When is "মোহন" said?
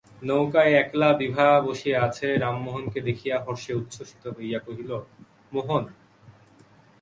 5.53-5.83